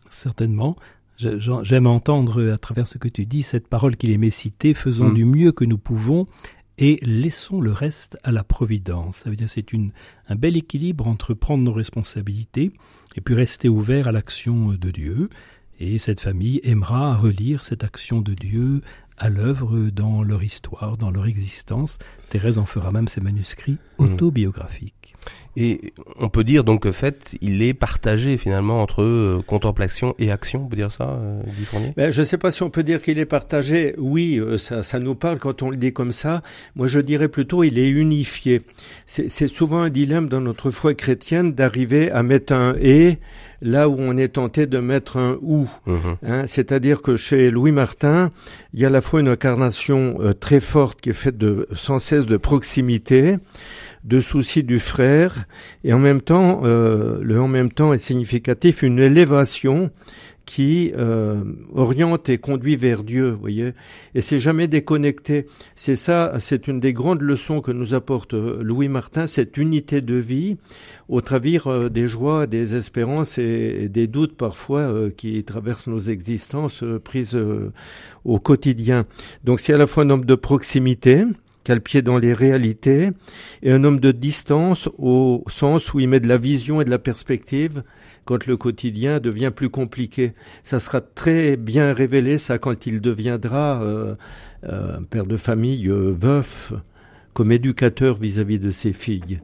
Certainement. 0.09 0.75
J'aime 1.17 1.87
entendre 1.87 2.51
à 2.51 2.59
travers 2.59 2.85
ce 2.85 2.99
que 2.99 3.07
tu 3.07 3.25
dis 3.25 3.41
cette 3.41 3.67
parole 3.67 3.97
qu'il 3.97 4.11
aimait 4.11 4.29
citer, 4.29 4.75
faisons 4.75 5.09
mm. 5.09 5.13
du 5.15 5.25
mieux 5.25 5.51
que 5.51 5.65
nous 5.65 5.79
pouvons 5.79 6.27
et 6.77 6.99
laissons 7.01 7.59
le 7.59 7.71
reste 7.71 8.19
à 8.23 8.31
la 8.31 8.43
providence. 8.43 9.17
Ça 9.17 9.29
veut 9.29 9.35
dire 9.35 9.49
c'est 9.49 9.65
un 10.29 10.35
bel 10.35 10.55
équilibre 10.55 11.07
entre 11.07 11.33
prendre 11.33 11.63
nos 11.63 11.73
responsabilités 11.73 12.71
et 13.15 13.21
puis 13.21 13.33
rester 13.33 13.67
ouvert 13.67 14.07
à 14.07 14.11
l'action 14.11 14.73
de 14.73 14.91
Dieu. 14.91 15.29
Et 15.79 15.97
cette 15.97 16.19
famille 16.19 16.59
aimera 16.63 17.15
relire 17.15 17.63
cette 17.63 17.83
action 17.83 18.21
de 18.21 18.33
Dieu 18.33 18.81
à 19.17 19.29
l'œuvre 19.29 19.89
dans 19.89 20.23
leur 20.23 20.43
histoire, 20.43 20.97
dans 20.97 21.11
leur 21.11 21.25
existence. 21.25 21.97
Thérèse 22.29 22.57
en 22.57 22.65
fera 22.65 22.91
même 22.91 23.07
ses 23.07 23.21
manuscrits 23.21 23.77
mmh. 23.99 24.03
autobiographiques. 24.03 25.15
Et 25.59 25.91
on 26.19 26.29
peut 26.29 26.43
dire 26.43 26.63
donc 26.63 26.83
que 26.83 26.91
fait, 26.91 27.35
il 27.41 27.63
est 27.63 27.73
partagé 27.73 28.37
finalement 28.37 28.79
entre 28.79 29.01
euh, 29.01 29.41
contemplation 29.45 30.13
et 30.19 30.29
action, 30.29 30.65
on 30.65 30.67
peut 30.67 30.75
dire 30.75 30.91
ça, 30.91 31.17
euh, 31.19 31.41
Guy 31.57 31.65
Fournier? 31.65 31.93
Ben, 31.97 32.11
Je 32.11 32.19
ne 32.19 32.25
sais 32.25 32.37
pas 32.37 32.51
si 32.51 32.61
on 32.61 32.69
peut 32.69 32.83
dire 32.83 33.01
qu'il 33.01 33.17
est 33.17 33.25
partagé. 33.25 33.95
Oui, 33.97 34.37
euh, 34.39 34.59
ça, 34.59 34.83
ça, 34.83 34.99
nous 34.99 35.15
parle 35.15 35.39
quand 35.39 35.63
on 35.63 35.71
le 35.71 35.77
dit 35.77 35.93
comme 35.93 36.11
ça. 36.11 36.43
Moi, 36.75 36.85
je 36.85 36.99
dirais 36.99 37.27
plutôt 37.27 37.63
il 37.63 37.79
est 37.79 37.89
unifié. 37.89 38.61
C'est 39.07 39.47
souvent 39.47 39.81
un 39.81 39.89
dilemme 39.89 40.29
dans 40.29 40.41
notre 40.41 40.69
foi 40.69 40.93
chrétienne 40.93 41.53
d'arriver 41.53 42.11
à 42.11 42.21
mettre 42.21 42.53
un 42.53 42.75
«et» 42.79 43.17
là 43.61 43.89
où 43.89 43.95
on 43.97 44.15
est 44.17 44.29
tenté 44.29 44.67
de 44.67 44.79
mettre 44.79 45.17
un 45.17 45.37
ou. 45.41 45.67
Mhm. 45.85 46.17
Hein, 46.23 46.43
C'est-à-dire 46.47 47.01
que 47.01 47.15
chez 47.15 47.49
Louis 47.49 47.71
Martin, 47.71 48.31
il 48.73 48.79
y 48.79 48.85
a 48.85 48.87
à 48.87 48.91
la 48.91 49.01
fois 49.01 49.19
une 49.19 49.27
incarnation 49.27 50.17
euh, 50.19 50.33
très 50.33 50.59
forte 50.59 51.01
qui 51.01 51.09
est 51.09 51.13
faite 51.13 51.37
de 51.37 51.67
sans 51.73 51.99
cesse 51.99 52.25
de 52.25 52.37
proximité, 52.37 53.37
de 54.07 54.19
souci 54.19 54.63
du 54.63 54.79
frère, 54.79 55.45
et 55.83 55.93
en 55.93 55.99
même 55.99 56.21
temps, 56.21 56.61
euh, 56.63 57.19
le 57.21 57.39
en 57.39 57.47
même 57.47 57.71
temps 57.71 57.93
est 57.93 57.97
significatif, 57.97 58.81
une 58.81 58.99
élévation 58.99 59.91
qui 60.47 60.93
euh, 60.97 61.43
oriente 61.75 62.29
et 62.29 62.39
conduit 62.39 62.77
vers 62.77 63.03
Dieu, 63.03 63.31
vous 63.31 63.39
voyez. 63.39 63.73
Et 64.15 64.21
c'est 64.21 64.39
jamais 64.39 64.67
déconnecté. 64.67 65.45
C'est 65.75 65.97
ça, 65.97 66.33
c'est 66.39 66.67
une 66.67 66.79
des 66.79 66.93
grandes 66.93 67.21
leçons 67.21 67.59
que 67.61 67.71
nous 67.71 67.93
apporte 67.93 68.33
euh, 68.33 68.63
Louis 68.63 68.87
Martin, 68.87 69.27
cette 69.27 69.57
unité 69.57 70.01
de 70.01 70.15
vie 70.15 70.57
au 71.09 71.19
travers 71.19 71.67
euh, 71.67 71.89
des 71.89 72.07
joies, 72.07 72.47
des 72.47 72.75
espérances 72.75 73.37
et, 73.37 73.89
des 73.89 74.07
doutes 74.07 74.37
parfois 74.37 74.89
qui 75.17 75.43
traversent 75.43 75.87
nos 75.87 75.99
existences 75.99 76.83
prises 77.03 77.37
au 78.23 78.39
quotidien. 78.39 79.05
Donc 79.43 79.59
c'est 79.59 79.73
à 79.73 79.77
la 79.77 79.85
fois 79.85 80.03
un 80.03 80.09
homme 80.09 80.25
de 80.25 80.35
proximité, 80.35 81.25
qui 81.73 81.79
pied 81.81 82.01
dans 82.01 82.17
les 82.17 82.33
réalités, 82.33 83.09
et 83.61 83.71
un 83.71 83.83
homme 83.83 83.99
de 83.99 84.11
distance 84.11 84.89
au 84.97 85.43
sens 85.47 85.93
où 85.93 85.99
il 85.99 86.07
met 86.07 86.19
de 86.19 86.27
la 86.27 86.37
vision 86.37 86.79
et 86.79 86.85
de 86.85 86.89
la 86.89 86.99
perspective 86.99 87.83
quand 88.23 88.45
le 88.45 88.57
quotidien 88.57 89.19
devient 89.19 89.51
plus 89.55 89.69
compliqué. 89.69 90.33
Ça 90.63 90.79
sera 90.79 91.01
très 91.01 91.55
bien 91.55 91.93
révélé, 91.93 92.37
ça, 92.37 92.57
quand 92.57 92.85
il 92.85 93.01
deviendra 93.01 93.81
euh, 93.81 94.15
euh, 94.65 94.99
père 95.09 95.25
de 95.25 95.37
famille 95.37 95.87
euh, 95.87 96.11
veuf, 96.11 96.73
comme 97.33 97.51
éducateur 97.51 98.17
vis-à-vis 98.17 98.59
de 98.59 98.71
ses 98.71 98.93
filles. 98.93 99.41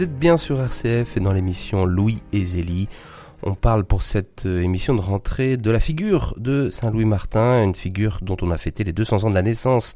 Vous 0.00 0.04
êtes 0.04 0.18
bien 0.18 0.38
sur 0.38 0.58
RCF 0.58 1.18
et 1.18 1.20
dans 1.20 1.34
l'émission 1.34 1.84
Louis 1.84 2.22
et 2.32 2.42
Zélie. 2.42 2.88
On 3.42 3.54
parle 3.54 3.84
pour 3.84 4.02
cette 4.02 4.44
euh, 4.44 4.60
émission 4.60 4.94
de 4.94 5.00
rentrée 5.00 5.56
de 5.56 5.70
la 5.70 5.80
figure 5.80 6.34
de 6.36 6.68
Saint 6.68 6.90
Louis 6.90 7.06
Martin, 7.06 7.64
une 7.64 7.74
figure 7.74 8.18
dont 8.20 8.36
on 8.42 8.50
a 8.50 8.58
fêté 8.58 8.84
les 8.84 8.92
200 8.92 9.24
ans 9.24 9.30
de 9.30 9.34
la 9.34 9.42
naissance 9.42 9.94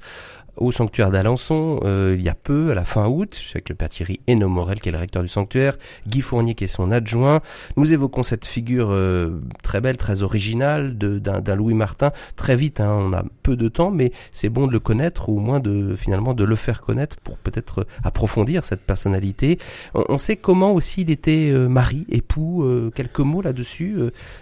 au 0.56 0.72
sanctuaire 0.72 1.10
d'Alençon 1.10 1.80
euh, 1.84 2.14
il 2.16 2.24
y 2.24 2.28
a 2.28 2.34
peu, 2.34 2.70
à 2.70 2.74
la 2.74 2.84
fin 2.84 3.06
août, 3.06 3.42
avec 3.52 3.68
le 3.68 3.74
père 3.74 3.88
Thierry 3.88 4.20
Héno 4.26 4.48
Morel 4.48 4.80
qui 4.80 4.88
est 4.88 4.92
le 4.92 4.98
recteur 4.98 5.22
du 5.22 5.28
sanctuaire, 5.28 5.76
Guy 6.06 6.20
Fournier 6.20 6.54
qui 6.54 6.64
est 6.64 6.68
son 6.68 6.90
adjoint. 6.90 7.40
Nous 7.76 7.92
évoquons 7.92 8.22
cette 8.22 8.46
figure 8.46 8.88
euh, 8.90 9.40
très 9.62 9.80
belle, 9.80 9.96
très 9.96 10.22
originale 10.22 10.96
d'un 10.96 11.54
Louis 11.54 11.74
Martin. 11.74 12.12
Très 12.36 12.56
vite, 12.56 12.80
hein, 12.80 12.94
on 12.98 13.12
a 13.12 13.24
peu 13.42 13.56
de 13.56 13.68
temps, 13.68 13.90
mais 13.90 14.12
c'est 14.32 14.48
bon 14.48 14.66
de 14.66 14.72
le 14.72 14.80
connaître 14.80 15.28
ou 15.28 15.38
au 15.38 15.40
moins 15.40 15.60
de 15.60 15.96
finalement 15.96 16.34
de 16.34 16.44
le 16.44 16.56
faire 16.56 16.82
connaître 16.82 17.16
pour 17.20 17.38
peut-être 17.38 17.86
approfondir 18.02 18.64
cette 18.64 18.82
personnalité. 18.82 19.58
On, 19.94 20.18
sait 20.18 20.36
comment 20.36 20.72
aussi 20.72 21.02
il 21.02 21.10
était 21.10 21.52
mari, 21.52 22.06
époux. 22.08 22.64
quelques 22.94 23.20
mots 23.20 23.33
là-dessus, 23.40 23.98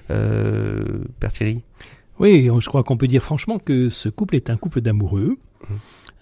père 0.09 1.33
Thierry? 1.33 1.63
Oui, 2.19 2.49
je 2.61 2.69
crois 2.69 2.85
qu'on 2.85 2.97
peut 2.97 3.09
dire 3.09 3.23
franchement 3.23 3.59
que 3.59 3.89
ce 3.89 4.09
couple 4.09 4.37
est 4.37 4.51
un 4.51 4.57
couple 4.57 4.81
d'amoureux. 4.81 5.39
Mmh. 5.69 5.75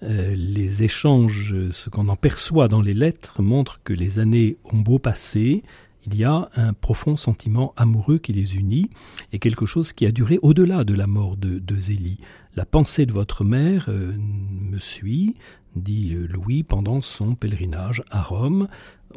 Euh, 0.02 0.34
les 0.34 0.82
échanges, 0.82 1.54
ce 1.72 1.90
qu'on 1.90 2.08
en 2.08 2.16
perçoit 2.16 2.68
dans 2.68 2.80
les 2.80 2.94
lettres, 2.94 3.42
montrent 3.42 3.80
que 3.84 3.92
les 3.92 4.18
années 4.18 4.56
ont 4.72 4.78
beau 4.78 4.98
passer, 4.98 5.62
il 6.06 6.16
y 6.16 6.24
a 6.24 6.48
un 6.56 6.72
profond 6.72 7.16
sentiment 7.16 7.74
amoureux 7.76 8.16
qui 8.16 8.32
les 8.32 8.56
unit 8.56 8.88
et 9.34 9.38
quelque 9.38 9.66
chose 9.66 9.92
qui 9.92 10.06
a 10.06 10.10
duré 10.10 10.38
au-delà 10.40 10.84
de 10.84 10.94
la 10.94 11.06
mort 11.06 11.36
de, 11.36 11.76
Zélie. 11.76 12.18
La 12.56 12.64
pensée 12.64 13.04
de 13.04 13.12
votre 13.12 13.44
mère 13.44 13.86
euh, 13.88 14.16
me 14.16 14.78
suit, 14.78 15.36
dit 15.76 16.16
Louis, 16.28 16.62
pendant 16.62 17.02
son 17.02 17.34
pèlerinage 17.34 18.02
à 18.10 18.22
Rome. 18.22 18.68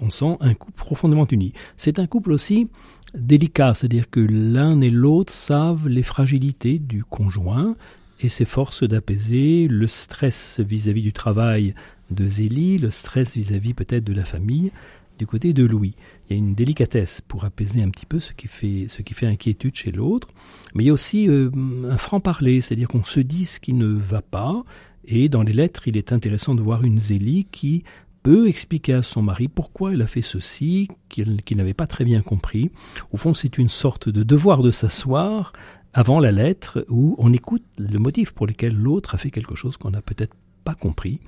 On 0.02 0.10
sent 0.10 0.38
un 0.42 0.54
couple 0.54 0.78
profondément 0.78 1.26
uni. 1.32 1.54
C'est 1.78 2.00
un 2.00 2.08
couple 2.08 2.34
aussi 2.34 2.68
délicat, 3.14 3.74
c'est-à-dire 3.74 4.10
que 4.10 4.20
l'un 4.20 4.82
et 4.82 4.90
l'autre 4.90 5.32
savent 5.32 5.88
les 5.88 6.04
fragilités 6.04 6.80
du 6.80 7.04
conjoint 7.04 7.76
et 8.22 8.30
s'efforce 8.30 8.84
d'apaiser 8.84 9.68
le 9.68 9.88
stress 9.88 10.60
vis-à-vis 10.60 11.02
du 11.02 11.14
travail 11.14 11.76
de 12.12 12.26
Zélie, 12.28 12.78
le 12.78 12.90
stress 12.90 13.36
vis-à-vis 13.36 13.74
peut-être 13.74 14.04
de 14.04 14.14
la 14.14 14.26
famille 14.26 14.72
du 15.20 15.28
côté 15.28 15.54
de 15.54 15.64
Louis. 15.64 15.96
Il 16.28 16.34
y 16.34 16.36
a 16.36 16.40
une 16.40 16.56
délicatesse 16.56 17.22
pour 17.22 17.46
apaiser 17.46 17.84
un 17.84 17.90
petit 17.90 18.06
peu 18.06 18.20
ce 18.20 18.34
qui 18.34 18.48
fait, 18.48 18.88
ce 18.90 19.02
qui 19.02 19.14
fait 19.14 19.28
inquiétude 19.28 19.76
chez 19.76 19.92
l'autre, 19.92 20.30
mais 20.74 20.84
il 20.84 20.88
y 20.88 20.90
a 20.90 20.94
aussi 20.94 21.28
euh, 21.30 21.52
un 21.90 21.98
franc-parler, 21.98 22.62
c'est-à-dire 22.62 22.88
qu'on 22.88 23.04
se 23.04 23.20
dit 23.20 23.46
ce 23.46 23.60
qui 23.60 23.74
ne 23.74 23.88
va 23.88 24.22
pas, 24.22 24.64
et 25.06 25.30
dans 25.30 25.44
les 25.44 25.54
lettres, 25.54 25.88
il 25.88 25.98
est 25.98 26.14
intéressant 26.14 26.56
de 26.56 26.62
voir 26.62 26.84
une 26.84 26.98
Zélie 26.98 27.46
qui 27.52 27.84
peut 28.24 28.48
expliquer 28.48 28.94
à 28.94 29.02
son 29.02 29.22
mari 29.22 29.50
pourquoi 29.50 29.94
elle 29.94 30.02
a 30.02 30.08
fait 30.08 30.22
ceci, 30.22 30.88
qu'il 31.10 31.58
n'avait 31.58 31.74
pas 31.74 31.88
très 31.88 32.06
bien 32.06 32.22
compris. 32.22 32.72
Au 33.12 33.18
fond, 33.18 33.34
c'est 33.34 33.58
une 33.58 33.70
sorte 33.70 34.10
de 34.10 34.24
devoir 34.24 34.64
de 34.64 34.72
s'asseoir 34.72 35.54
avant 35.94 36.20
la 36.20 36.32
lettre 36.32 36.86
où 36.90 37.16
on 37.20 37.32
écoute 37.34 37.64
le 37.78 38.00
motif 38.00 38.32
pour 38.32 38.48
lequel 38.48 38.76
l'autre 38.76 39.14
a 39.14 39.18
fait 39.18 39.30
quelque 39.30 39.56
chose 39.56 39.78
qu'on 39.78 39.92
n'a 39.92 40.02
peut-être 40.02 40.36
pas 40.64 40.74
compris 40.74 41.20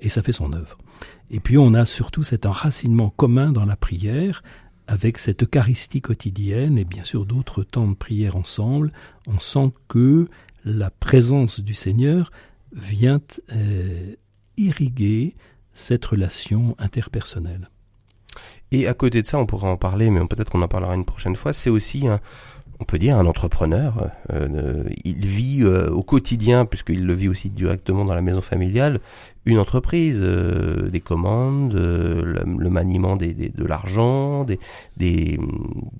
et 0.00 0.08
ça 0.08 0.22
fait 0.22 0.32
son 0.32 0.52
œuvre. 0.52 0.78
Et 1.30 1.40
puis 1.40 1.58
on 1.58 1.74
a 1.74 1.86
surtout 1.86 2.22
cet 2.22 2.46
enracinement 2.46 3.10
commun 3.10 3.50
dans 3.50 3.64
la 3.64 3.76
prière 3.76 4.42
avec 4.86 5.18
cette 5.18 5.42
Eucharistie 5.42 6.02
quotidienne 6.02 6.78
et 6.78 6.84
bien 6.84 7.04
sûr 7.04 7.24
d'autres 7.24 7.62
temps 7.64 7.88
de 7.88 7.94
prière 7.94 8.36
ensemble. 8.36 8.92
On 9.26 9.38
sent 9.38 9.72
que 9.88 10.28
la 10.64 10.90
présence 10.90 11.60
du 11.60 11.74
Seigneur 11.74 12.30
vient 12.72 13.20
euh, 13.52 14.14
irriguer 14.56 15.34
cette 15.74 16.04
relation 16.04 16.74
interpersonnelle. 16.78 17.68
Et 18.72 18.88
à 18.88 18.94
côté 18.94 19.22
de 19.22 19.26
ça, 19.26 19.38
on 19.38 19.46
pourra 19.46 19.68
en 19.68 19.76
parler, 19.76 20.10
mais 20.10 20.24
peut-être 20.26 20.50
qu'on 20.50 20.62
en 20.62 20.68
parlera 20.68 20.94
une 20.94 21.04
prochaine 21.04 21.36
fois, 21.36 21.52
c'est 21.52 21.70
aussi 21.70 22.08
un, 22.08 22.20
on 22.80 22.84
peut 22.84 22.98
dire, 22.98 23.16
un 23.16 23.26
entrepreneur. 23.26 24.10
Euh, 24.32 24.84
il 25.04 25.24
vit 25.26 25.62
euh, 25.62 25.90
au 25.90 26.02
quotidien, 26.02 26.64
puisqu'il 26.64 27.06
le 27.06 27.14
vit 27.14 27.28
aussi 27.28 27.50
directement 27.50 28.04
dans 28.04 28.14
la 28.14 28.20
maison 28.20 28.40
familiale, 28.40 29.00
une 29.44 29.58
entreprise, 29.58 30.20
euh, 30.22 30.88
des 30.90 31.00
commandes, 31.00 31.74
le, 31.74 32.70
maniement 32.70 33.16
des, 33.16 33.32
de 33.32 33.64
l'argent, 33.64 34.44
des 34.44 34.58
des, 34.96 35.38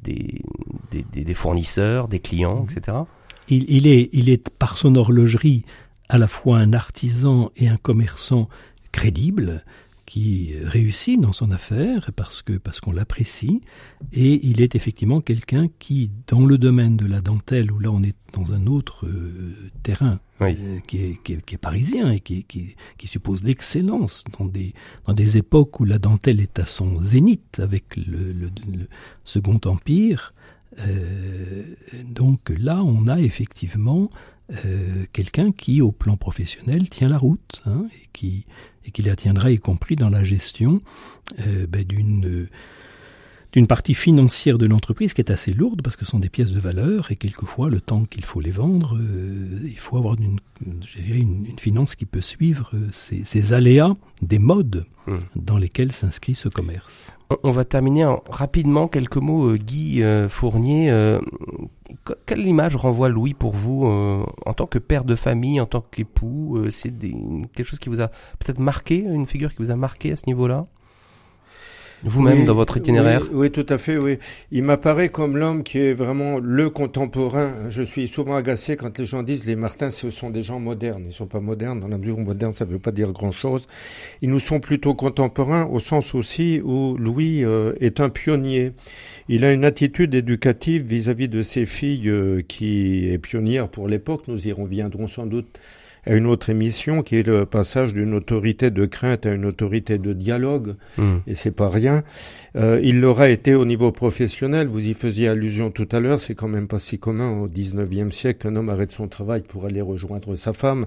des, 0.03 1.35
fournisseurs, 1.35 2.09
des 2.09 2.21
clients, 2.21 2.67
etc. 2.69 2.99
Il, 3.49 3.65
il, 3.69 3.87
est, 3.87 4.09
il 4.13 4.29
est 4.29 4.51
par 4.51 4.77
son 4.77 4.97
horlogerie 4.97 5.65
à 6.09 6.19
la 6.19 6.27
fois 6.27 6.59
un 6.59 6.73
artisan 6.73 7.51
et 7.57 7.69
un 7.69 7.77
commerçant 7.77 8.49
crédible 8.95 9.65
qui 10.07 10.53
réussit 10.63 11.21
dans 11.21 11.33
son 11.33 11.51
affaire 11.51 12.11
parce 12.15 12.43
que 12.43 12.53
parce 12.53 12.81
qu'on 12.81 12.93
l'apprécie. 12.93 13.61
Et 14.13 14.47
il 14.47 14.61
est 14.61 14.75
effectivement 14.75 15.21
quelqu'un 15.21 15.69
qui 15.79 16.11
dans 16.29 16.45
le 16.47 16.59
domaine 16.59 16.97
de 16.97 17.07
la 17.07 17.21
dentelle 17.21 17.73
où 17.73 17.79
là 17.79 17.91
on 17.91 18.03
est 18.03 18.17
dans 18.33 18.53
un 18.53 18.67
autre 18.67 19.07
euh, 19.07 19.55
terrain 19.83 20.21
euh, 20.43 20.79
qui, 20.87 20.99
est, 20.99 21.23
qui, 21.23 21.55
est, 21.55 21.59
parisien 21.59 22.11
et 22.11 22.21
qui, 22.21 22.45
qui, 22.45 22.75
qui 22.99 23.07
suppose 23.07 23.45
l'excellence 23.45 24.25
dans 24.39 24.45
des 24.45 24.75
dans 25.07 25.15
des 25.15 25.39
époques 25.39 25.81
où 25.81 25.85
la 25.85 25.99
dentelle 25.99 26.41
est 26.41 26.59
à 26.59 26.67
son 26.67 27.01
zénith 27.01 27.61
avec 27.61 27.97
le, 27.97 28.33
le, 28.33 28.51
Second 29.25 29.61
Empire. 29.65 30.35
Euh, 30.79 31.63
donc 32.05 32.53
là 32.57 32.83
on 32.83 33.07
a 33.07 33.21
effectivement 33.21 34.11
euh, 34.53 35.05
quelqu'un 35.13 35.53
qui, 35.53 35.81
au 35.81 35.93
plan 35.93 36.17
professionnel, 36.17 36.91
tient 36.91 37.09
la 37.09 37.19
route 37.19 37.63
hein, 37.67 37.87
et 37.95 38.09
qui 38.13 38.47
et 38.87 38.91
qui 38.91 39.01
la 39.01 39.17
tiendra, 39.17 39.51
y 39.51 39.59
compris 39.59 39.97
dans 39.97 40.11
la 40.11 40.25
gestion 40.25 40.81
euh, 41.39 41.67
ben, 41.67 41.85
d'une 41.85 42.49
d'une 43.55 43.69
partie 43.69 43.95
financière 43.95 44.59
de 44.59 44.67
l'entreprise 44.67 45.15
qui 45.15 45.21
est 45.21 45.31
assez 45.31 45.53
lourde 45.53 45.81
parce 45.81 45.95
que 45.95 46.05
ce 46.05 46.11
sont 46.11 46.19
des 46.19 46.29
pièces 46.29 46.53
de 46.53 46.59
valeur 46.59 47.13
et 47.13 47.17
quelquefois 47.17 47.71
le 47.71 47.81
temps 47.81 48.05
qu'il 48.05 48.25
faut 48.25 48.41
les 48.41 48.51
vendre, 48.51 48.99
euh, 48.99 49.61
il 49.65 49.79
faut 49.79 49.97
avoir 49.97 50.17
une, 50.17 50.41
une, 50.67 51.47
une, 51.47 51.59
finance 51.61 51.95
qui 51.95 52.05
peut 52.05 52.21
suivre 52.21 52.73
euh, 52.75 52.89
ces, 52.91 53.23
ces 53.25 53.53
aléas 53.53 53.95
des 54.23 54.41
modes 54.41 54.87
hmm. 55.07 55.17
dans 55.37 55.57
lesquels 55.57 55.93
s'inscrit 55.93 56.35
ce 56.35 56.49
commerce. 56.49 57.15
On, 57.45 57.53
va 57.53 57.65
terminer 57.65 58.05
en, 58.05 58.25
rapidement 58.29 58.89
quelques 58.89 59.19
mots, 59.19 59.53
euh, 59.53 59.57
Guy 59.57 60.03
Fournier. 60.29 60.91
Quelle 62.27 62.47
image 62.47 62.77
renvoie 62.77 63.09
Louis 63.09 63.35
pour 63.35 63.53
vous 63.53 63.87
en 63.87 64.55
tant 64.55 64.67
que 64.67 64.79
père 64.79 65.05
de 65.05 65.17
famille, 65.17 65.61
en 65.61 65.67
tant 65.67 65.81
qu'époux 65.81 66.65
C'est 66.71 66.93
quelque 67.55 67.65
chose 67.65 67.79
qui 67.79 67.89
vous 67.89 68.01
a 68.01 68.09
peut-être 68.39 68.59
marqué, 68.61 68.97
une 68.97 69.27
figure 69.27 69.51
qui 69.51 69.63
vous 69.63 69.71
a 69.71 69.77
marqué 69.77 70.13
à 70.13 70.17
ce 70.17 70.27
niveau-là? 70.27 70.67
Vous-même 72.05 72.45
dans 72.45 72.55
votre 72.55 72.77
itinéraire 72.77 73.23
oui, 73.33 73.51
tout 73.51 73.67
à 73.69 73.79
fait, 73.79 73.97
oui. 73.97 74.19
Il 74.51 74.63
m'apparaît 74.63 75.09
comme 75.09 75.37
l'homme 75.37 75.63
qui 75.63 75.79
est 75.79 75.93
vraiment 75.93 76.39
le 76.39 76.71
contemporain. 76.71 77.53
Je 77.71 77.83
suis 77.83 78.09
souvent 78.09 78.37
agacé 78.37 78.77
quand 78.77 78.99
les 78.99 79.07
gens 79.07 79.23
disent 79.23 79.45
les 79.45 79.57
Martins, 79.57 79.91
ce 79.91 80.11
sont 80.11 80.31
des 80.31 80.43
gens 80.43 80.61
modernes. 80.61 81.03
Ils 81.05 81.09
ne 81.09 81.13
sont 81.13 81.27
pas 81.27 81.41
modernes, 81.41 81.81
dans 81.81 81.89
la 81.89 81.99
mesure 81.99 82.19
où 82.19 82.23
moderne, 82.23 82.55
ça 82.55 82.65
ne 82.65 82.71
veut 82.71 82.79
pas 82.79 82.93
dire 82.93 83.13
grand-chose. 83.13 83.67
Ils 84.23 84.31
nous 84.31 84.39
sont 84.39 84.61
plutôt 84.61 84.95
contemporains 84.95 85.65
au 85.65 85.79
sens 85.79 86.15
aussi 86.15 86.61
où 86.63 86.97
Louis 86.99 87.45
euh, 87.45 87.73
est 87.81 88.01
un 88.01 88.11
pionnier. 88.11 88.73
Il 89.29 89.45
a 89.45 89.53
une 89.53 89.65
attitude 89.65 90.15
éducative 90.15 90.87
vis-à-vis 90.87 91.29
de 91.29 91.43
ses 91.43 91.65
filles 91.65 92.09
euh, 92.09 92.43
qui 92.47 93.09
est 93.09 93.19
pionnière 93.19 93.69
pour 93.69 93.89
l'époque. 93.89 94.25
Nous 94.29 94.47
y 94.47 94.53
reviendrons 94.53 95.07
sans 95.07 95.27
doute 95.27 95.59
à 96.07 96.15
une 96.15 96.27
autre 96.27 96.51
émission 96.51 97.03
qui 97.03 97.17
est 97.17 97.27
le 97.27 97.47
passage 97.47 97.95
d'une 97.95 98.15
autorité 98.15 98.71
de 98.71 98.85
crainte 98.87 99.27
à 99.27 99.33
une 99.33 99.45
autorité 99.45 99.99
de 99.99 100.13
dialogue, 100.13 100.75
hmm. 100.99 101.19
et 101.27 101.35
c'est 101.35 101.51
pas 101.51 101.69
rien. 101.69 102.03
Euh, 102.57 102.81
il 102.83 103.01
l'aura 103.01 103.31
été 103.31 103.55
au 103.55 103.65
niveau 103.65 103.93
professionnel, 103.93 104.69
vous 104.69 104.89
y 104.89 104.95
faisiez 104.95 105.29
allusion 105.29 105.71
tout 105.71 105.89
à 105.93 106.01
l'heure, 106.01 106.21
c'est 106.21 106.35
quand 106.35 106.49
même 106.49 106.69
pas 106.69 106.79
si 106.79 106.99
commun 106.99 107.31
au 107.31 107.49
19e 107.49 108.11
siècle 108.11 108.49
qu'un 108.49 108.57
homme 108.57 108.69
arrête 108.69 108.93
son 108.93 109.09
travail 109.09 109.43
pour 109.43 109.67
aller 109.67 109.81
rejoindre 109.81 110.37
sa 110.37 110.53
femme. 110.53 110.87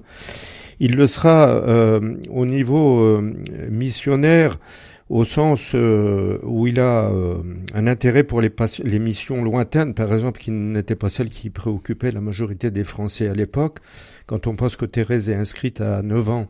Il 0.80 0.96
le 0.96 1.06
sera 1.06 1.48
euh, 1.48 2.14
au 2.30 2.46
niveau 2.46 3.00
euh, 3.00 3.34
missionnaire, 3.70 4.58
au 5.10 5.24
sens 5.24 5.72
euh, 5.74 6.38
où 6.42 6.66
il 6.66 6.80
a 6.80 7.08
euh, 7.10 7.36
un 7.74 7.86
intérêt 7.86 8.24
pour 8.24 8.40
les, 8.40 8.52
les, 8.84 8.98
missions 8.98 9.42
lointaines, 9.42 9.94
par 9.94 10.12
exemple, 10.12 10.38
qui 10.38 10.50
n'étaient 10.50 10.96
pas 10.96 11.08
celles 11.08 11.30
qui 11.30 11.48
préoccupaient 11.50 12.12
la 12.12 12.20
majorité 12.20 12.70
des 12.70 12.84
Français 12.84 13.28
à 13.28 13.34
l'époque. 13.34 13.78
Quand 14.28 14.46
on 14.46 14.54
pense 14.54 14.76
que 14.76 14.84
Thérèse 14.84 15.30
est 15.30 15.34
inscrite 15.34 15.80
à 15.80 16.02
9 16.02 16.28
ans 16.28 16.48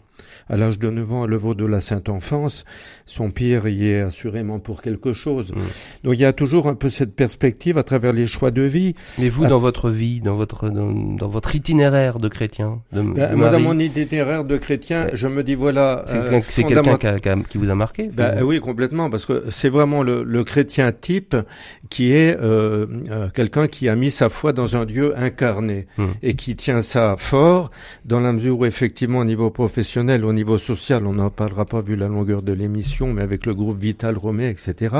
à 0.48 0.56
l'âge 0.56 0.78
de 0.78 0.90
9 0.90 1.12
ans 1.12 1.22
à 1.24 1.26
l'œuvre 1.26 1.54
de 1.54 1.66
la 1.66 1.80
Sainte 1.80 2.08
Enfance, 2.08 2.64
son 3.06 3.30
pire 3.30 3.68
y 3.68 3.90
est 3.90 4.00
assurément 4.00 4.58
pour 4.58 4.82
quelque 4.82 5.12
chose. 5.12 5.52
Mm. 5.52 5.56
Donc 6.04 6.14
il 6.14 6.20
y 6.20 6.24
a 6.24 6.32
toujours 6.32 6.68
un 6.68 6.74
peu 6.74 6.90
cette 6.90 7.14
perspective 7.14 7.78
à 7.78 7.82
travers 7.82 8.12
les 8.12 8.26
choix 8.26 8.50
de 8.50 8.62
vie. 8.62 8.94
Mais 9.18 9.28
vous, 9.28 9.46
dans 9.46 9.58
votre 9.58 9.90
vie, 9.90 10.20
dans 10.20 10.36
votre 10.36 10.68
dans, 10.68 11.28
votre 11.28 11.54
itinéraire 11.54 12.18
de 12.18 12.28
chrétien, 12.28 12.80
de, 12.92 13.02
ben, 13.02 13.36
moi, 13.36 13.50
dans 13.50 13.60
mon 13.60 13.78
itinéraire 13.78 14.44
de 14.44 14.56
chrétien, 14.56 15.08
je 15.12 15.28
me 15.28 15.42
dis 15.42 15.54
voilà. 15.54 16.04
C'est 16.06 16.16
euh, 16.16 16.40
quelqu'un 16.66 17.42
qui, 17.42 17.58
vous 17.58 17.70
a 17.70 17.74
marqué. 17.74 18.10
Ben, 18.12 18.42
oui, 18.42 18.60
complètement, 18.60 19.10
parce 19.10 19.26
que 19.26 19.44
c'est 19.50 19.68
vraiment 19.68 20.02
le, 20.02 20.22
le, 20.22 20.44
chrétien 20.44 20.92
type 20.92 21.36
qui 21.90 22.12
est 22.12 22.36
euh, 22.40 22.86
euh, 23.10 23.28
quelqu'un 23.28 23.66
qui 23.68 23.88
a 23.88 23.96
mis 23.96 24.10
sa 24.10 24.28
foi 24.28 24.52
dans 24.52 24.76
un 24.76 24.86
Dieu 24.86 25.12
incarné 25.18 25.86
mm. 25.98 26.06
et 26.22 26.34
qui 26.34 26.56
tient 26.56 26.80
ça 26.80 27.16
fort 27.18 27.67
dans 28.04 28.20
la 28.20 28.32
mesure 28.32 28.58
où 28.58 28.64
effectivement 28.64 29.20
au 29.20 29.24
niveau 29.24 29.50
professionnel 29.50 30.24
au 30.24 30.32
niveau 30.32 30.58
social, 30.58 31.06
on 31.06 31.14
n'en 31.14 31.30
parlera 31.30 31.64
pas 31.64 31.80
vu 31.80 31.96
la 31.96 32.08
longueur 32.08 32.42
de 32.42 32.52
l'émission, 32.52 33.12
mais 33.12 33.22
avec 33.22 33.46
le 33.46 33.54
groupe 33.54 33.78
Vital 33.78 34.16
Romé, 34.16 34.48
etc. 34.48 34.94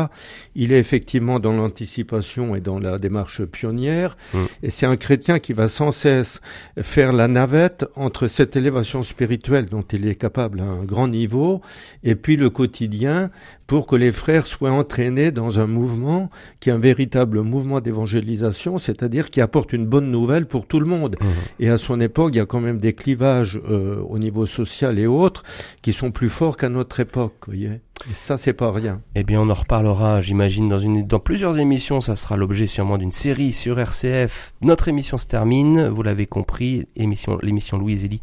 Il 0.54 0.72
est 0.72 0.78
effectivement 0.78 1.40
dans 1.40 1.52
l'anticipation 1.52 2.54
et 2.54 2.60
dans 2.60 2.78
la 2.78 2.98
démarche 2.98 3.44
pionnière. 3.44 4.16
Mm. 4.34 4.38
Et 4.62 4.70
c'est 4.70 4.86
un 4.86 4.96
chrétien 4.96 5.38
qui 5.38 5.52
va 5.52 5.68
sans 5.68 5.90
cesse 5.90 6.40
faire 6.80 7.12
la 7.12 7.28
navette 7.28 7.86
entre 7.96 8.26
cette 8.26 8.56
élévation 8.56 9.02
spirituelle 9.02 9.66
dont 9.66 9.82
il 9.82 10.06
est 10.06 10.14
capable 10.14 10.60
à 10.60 10.64
un 10.64 10.84
grand 10.84 11.08
niveau 11.08 11.60
et 12.02 12.14
puis 12.14 12.36
le 12.36 12.50
quotidien 12.50 13.30
pour 13.68 13.86
que 13.86 13.94
les 13.94 14.12
frères 14.12 14.46
soient 14.46 14.72
entraînés 14.72 15.30
dans 15.30 15.60
un 15.60 15.66
mouvement 15.66 16.30
qui 16.58 16.70
est 16.70 16.72
un 16.72 16.78
véritable 16.78 17.42
mouvement 17.42 17.80
d'évangélisation, 17.80 18.78
c'est-à-dire 18.78 19.30
qui 19.30 19.42
apporte 19.42 19.74
une 19.74 19.86
bonne 19.86 20.10
nouvelle 20.10 20.46
pour 20.46 20.66
tout 20.66 20.80
le 20.80 20.86
monde. 20.86 21.16
Mmh. 21.20 21.26
Et 21.60 21.68
à 21.68 21.76
son 21.76 22.00
époque, 22.00 22.30
il 22.32 22.38
y 22.38 22.40
a 22.40 22.46
quand 22.46 22.60
même 22.60 22.80
des 22.80 22.94
clivages 22.94 23.60
euh, 23.68 24.00
au 24.08 24.18
niveau 24.18 24.46
social 24.46 24.98
et 24.98 25.06
autres 25.06 25.42
qui 25.82 25.92
sont 25.92 26.10
plus 26.10 26.30
forts 26.30 26.56
qu'à 26.56 26.70
notre 26.70 26.98
époque. 26.98 27.34
Voyez 27.46 27.80
et 28.08 28.14
ça, 28.14 28.36
c'est 28.36 28.52
pas 28.52 28.70
rien. 28.70 29.00
Eh 29.16 29.24
bien, 29.24 29.40
on 29.40 29.50
en 29.50 29.54
reparlera, 29.54 30.20
j'imagine, 30.20 30.68
dans 30.68 30.78
une, 30.78 31.06
dans 31.06 31.18
plusieurs 31.18 31.58
émissions. 31.58 32.00
Ça 32.00 32.16
sera 32.16 32.36
l'objet 32.36 32.66
sûrement 32.66 32.96
d'une 32.96 33.10
série 33.10 33.52
sur 33.52 33.78
RCF. 33.78 34.54
Notre 34.62 34.88
émission 34.88 35.18
se 35.18 35.26
termine. 35.26 35.88
Vous 35.88 36.02
l'avez 36.02 36.26
compris. 36.26 36.86
Émission, 36.96 37.38
l'émission 37.42 37.76
Louise 37.76 38.04
Elie 38.04 38.20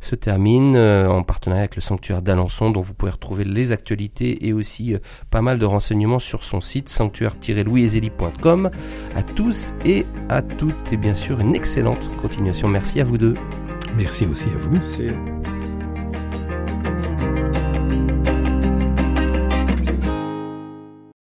se 0.00 0.14
termine 0.14 0.76
euh, 0.76 1.08
en 1.08 1.22
partenariat 1.22 1.62
avec 1.62 1.76
le 1.76 1.82
sanctuaire 1.82 2.22
d'Alençon, 2.22 2.70
dont 2.70 2.80
vous 2.80 2.94
pouvez 2.94 3.12
retrouver 3.12 3.44
les 3.44 3.72
actualités 3.72 4.46
et 4.46 4.52
aussi 4.52 4.94
euh, 4.94 4.98
pas 5.30 5.42
mal 5.42 5.58
de 5.58 5.66
renseignements 5.66 6.18
sur 6.18 6.42
son 6.42 6.60
site 6.60 6.88
sanctuaire-louiseelie.com. 6.88 8.70
À 9.14 9.22
tous 9.22 9.74
et 9.84 10.06
à 10.28 10.42
toutes, 10.42 10.92
et 10.92 10.96
bien 10.96 11.14
sûr, 11.14 11.40
une 11.40 11.54
excellente 11.54 12.16
continuation. 12.22 12.68
Merci 12.68 13.00
à 13.00 13.04
vous 13.04 13.18
deux. 13.18 13.34
Merci 13.96 14.26
aussi 14.26 14.46
à 14.46 14.56
vous. 14.56 15.37